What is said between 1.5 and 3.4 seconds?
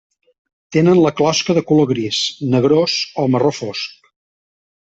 de color gris, negrós o